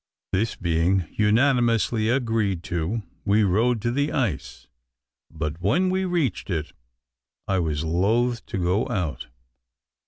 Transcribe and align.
This 0.31 0.55
being 0.55 1.05
unanimously 1.11 2.09
agreed 2.09 2.63
to, 2.63 3.03
we 3.23 3.43
rowed 3.43 3.83
to 3.83 3.91
the 3.91 4.11
ice; 4.11 4.65
but 5.29 5.61
when 5.61 5.91
we 5.91 6.05
reached 6.05 6.49
it, 6.49 6.73
I 7.47 7.59
was 7.59 7.83
loth 7.83 8.43
to 8.47 8.57
go 8.57 8.89
out. 8.89 9.27